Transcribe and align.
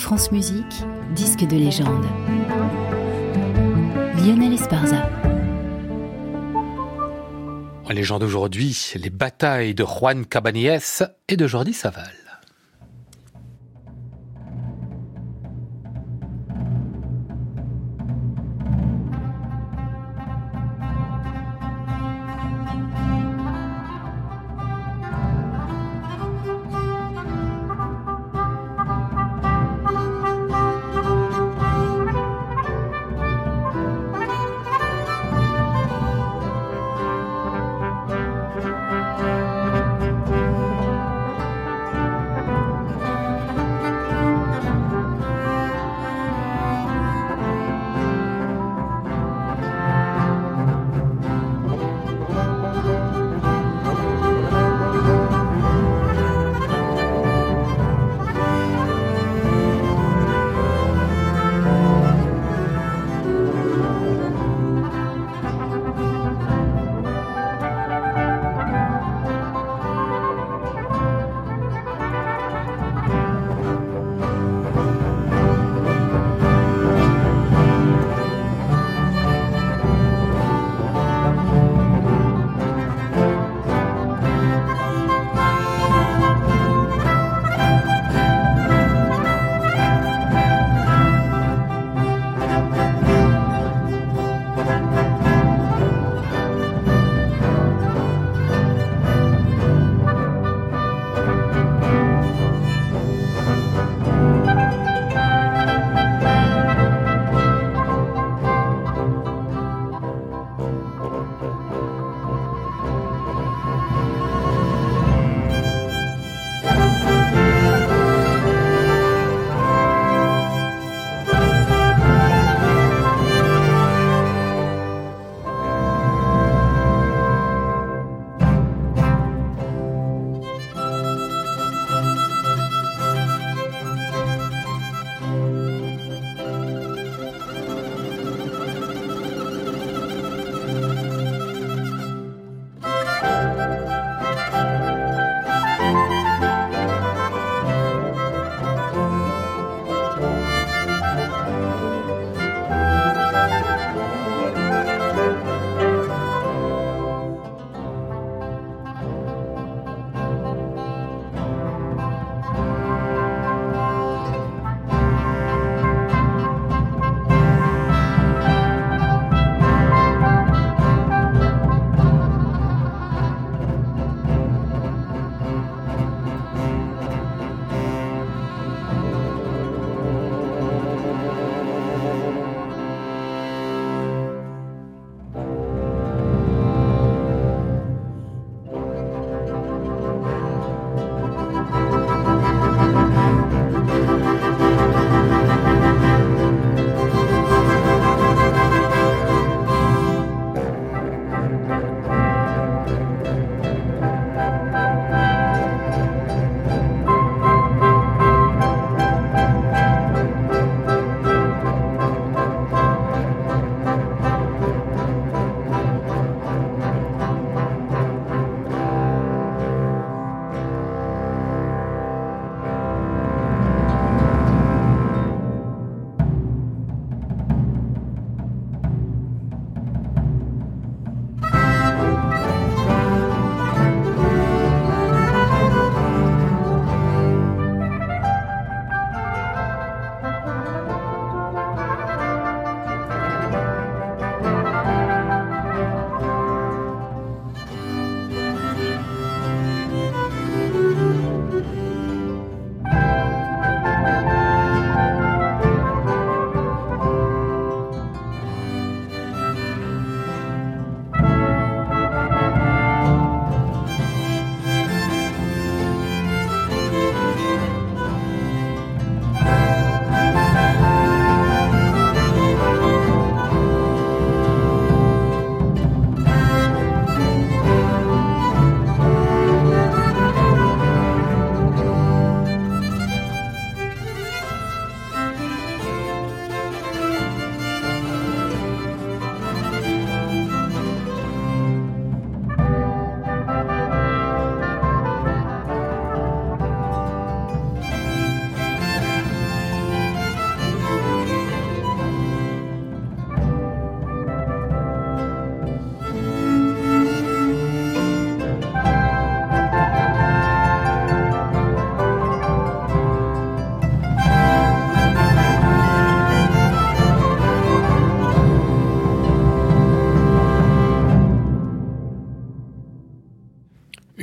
France 0.00 0.32
Musique, 0.32 0.82
disque 1.14 1.46
de 1.46 1.56
légende. 1.56 2.06
Lionel 4.16 4.54
Esparza. 4.54 5.08
En 7.84 7.90
légende 7.90 8.22
aujourd'hui, 8.22 8.92
les 8.94 9.10
batailles 9.10 9.74
de 9.74 9.84
Juan 9.84 10.24
Cabanilles 10.24 11.02
et 11.28 11.36
de 11.36 11.46
Jordi 11.46 11.74
Saval. 11.74 12.19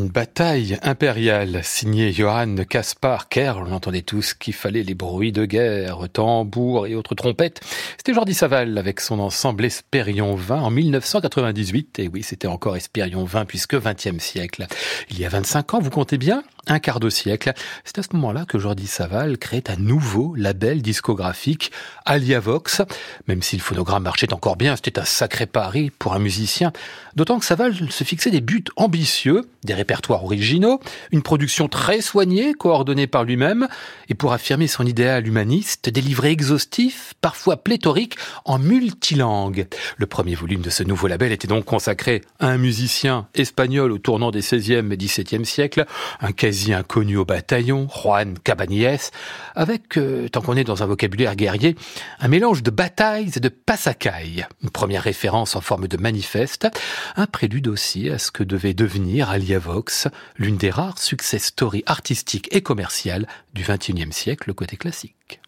Bataille 0.00 0.78
impériale, 0.82 1.60
signé 1.62 2.12
Johann 2.12 2.64
Caspar 2.64 3.28
Kerr. 3.28 3.58
On 3.58 3.72
entendait 3.72 4.02
tous 4.02 4.32
qu'il 4.32 4.54
fallait 4.54 4.82
les 4.82 4.94
bruits 4.94 5.32
de 5.32 5.44
guerre, 5.44 6.08
tambours 6.10 6.86
et 6.86 6.94
autres 6.94 7.14
trompettes. 7.14 7.60
C'était 7.98 8.14
Jordi 8.14 8.32
Saval 8.32 8.78
avec 8.78 9.00
son 9.00 9.18
ensemble 9.18 9.66
Espérion 9.66 10.34
20 10.34 10.62
en 10.62 10.70
1998. 10.70 11.98
Et 11.98 12.08
oui, 12.08 12.22
c'était 12.22 12.48
encore 12.48 12.76
Espérion 12.76 13.24
20 13.24 13.44
puisque 13.44 13.74
20e 13.74 14.18
siècle. 14.18 14.66
Il 15.10 15.20
y 15.20 15.26
a 15.26 15.28
25 15.28 15.74
ans, 15.74 15.80
vous 15.80 15.90
comptez 15.90 16.16
bien? 16.16 16.42
Un 16.66 16.78
quart 16.78 17.00
de 17.00 17.10
siècle. 17.10 17.52
C'est 17.84 17.98
à 17.98 18.02
ce 18.02 18.08
moment-là 18.14 18.44
que 18.44 18.58
Jordi 18.58 18.86
Saval 18.86 19.38
crée 19.38 19.64
un 19.68 19.76
nouveau 19.76 20.34
label 20.36 20.82
discographique, 20.82 21.72
Aliavox. 22.06 22.82
Même 23.26 23.42
si 23.42 23.56
le 23.56 23.62
phonogramme 23.62 24.04
marchait 24.04 24.32
encore 24.32 24.56
bien, 24.56 24.76
c'était 24.76 24.98
un 24.98 25.04
sacré 25.04 25.46
pari 25.46 25.90
pour 25.90 26.14
un 26.14 26.18
musicien. 26.18 26.72
D'autant 27.14 27.38
que 27.38 27.44
Saval 27.44 27.74
se 27.90 28.04
fixait 28.04 28.30
des 28.30 28.40
buts 28.40 28.64
ambitieux, 28.76 29.48
des 29.64 29.74
répertoires 29.74 30.24
originaux, 30.24 30.80
une 31.10 31.22
production 31.22 31.68
très 31.68 32.00
soignée, 32.00 32.54
coordonnée 32.54 33.06
par 33.06 33.24
lui-même, 33.24 33.68
et 34.08 34.14
pour 34.14 34.32
affirmer 34.32 34.66
son 34.66 34.86
idéal 34.86 35.26
humaniste, 35.26 35.90
des 35.90 36.00
livrets 36.00 36.32
exhaustifs, 36.32 37.14
parfois 37.20 37.56
pléthoriques, 37.58 38.16
en 38.44 38.58
multilangue. 38.58 39.66
Le 39.96 40.06
premier 40.06 40.34
volume 40.34 40.62
de 40.62 40.70
ce 40.70 40.82
nouveau 40.82 41.06
label 41.06 41.32
était 41.32 41.48
donc 41.48 41.64
consacré 41.64 42.22
à 42.38 42.46
un 42.46 42.58
musicien 42.58 43.26
espagnol 43.34 43.92
au 43.92 43.98
tournant 43.98 44.30
des 44.30 44.42
16e 44.42 44.92
et 44.92 44.96
17e 44.96 45.44
siècles, 45.44 45.86
un 46.20 46.32
quasi 46.52 46.74
inconnu 46.74 47.16
au 47.16 47.24
bataillon, 47.24 47.88
Juan 47.88 48.38
Cabanilles, 48.38 49.10
avec, 49.54 49.96
euh, 49.96 50.28
tant 50.28 50.42
qu'on 50.42 50.54
est 50.54 50.64
dans 50.64 50.82
un 50.82 50.86
vocabulaire 50.86 51.34
guerrier, 51.34 51.76
un 52.20 52.28
mélange 52.28 52.62
de 52.62 52.70
batailles 52.70 53.32
et 53.34 53.40
de 53.40 53.48
passacailles. 53.48 54.44
Une 54.62 54.68
première 54.68 55.02
référence 55.02 55.56
en 55.56 55.62
forme 55.62 55.88
de 55.88 55.96
manifeste, 55.96 56.68
un 57.16 57.24
prélude 57.24 57.68
aussi 57.68 58.10
à 58.10 58.18
ce 58.18 58.30
que 58.30 58.44
devait 58.44 58.74
devenir 58.74 59.30
Aliavox, 59.30 60.08
l'une 60.36 60.58
des 60.58 60.68
rares 60.68 60.98
success 60.98 61.42
stories 61.44 61.84
artistiques 61.86 62.54
et 62.54 62.60
commerciales 62.60 63.26
du 63.54 63.62
XXIe 63.62 64.12
siècle 64.12 64.52
côté 64.52 64.76
classique. 64.76 65.40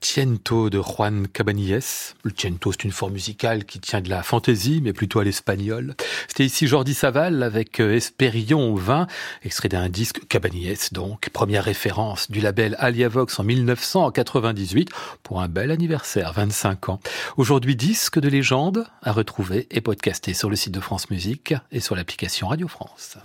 Tiento 0.00 0.70
de 0.70 0.80
Juan 0.80 1.28
Cabanilles. 1.28 2.14
Le 2.24 2.32
tiento, 2.32 2.72
c'est 2.72 2.84
une 2.84 2.90
forme 2.92 3.12
musicale 3.12 3.64
qui 3.64 3.78
tient 3.78 4.00
de 4.00 4.08
la 4.08 4.22
fantaisie, 4.22 4.80
mais 4.82 4.92
plutôt 4.92 5.20
à 5.20 5.24
l'espagnol. 5.24 5.94
C'était 6.26 6.44
ici 6.44 6.66
Jordi 6.66 6.94
Saval 6.94 7.42
avec 7.42 7.80
euh, 7.80 7.94
Espérion 7.94 8.74
20, 8.74 9.06
extrait 9.44 9.68
d'un 9.68 9.88
disque 9.88 10.26
Cabanilles, 10.26 10.76
donc. 10.92 11.28
Première 11.30 11.64
référence 11.64 12.30
du 12.30 12.40
label 12.40 12.76
Aliavox 12.78 13.38
en 13.38 13.44
1998 13.44 14.88
pour 15.22 15.40
un 15.40 15.48
bel 15.48 15.70
anniversaire, 15.70 16.32
25 16.32 16.88
ans. 16.88 17.00
Aujourd'hui, 17.36 17.76
disque 17.76 18.18
de 18.18 18.28
légende 18.28 18.86
à 19.02 19.12
retrouver 19.12 19.66
et 19.70 19.80
podcasté 19.80 20.34
sur 20.34 20.50
le 20.50 20.56
site 20.56 20.72
de 20.72 20.80
France 20.80 21.10
Musique 21.10 21.54
et 21.70 21.80
sur 21.80 21.94
l'application 21.94 22.48
Radio 22.48 22.68
France. 22.68 23.18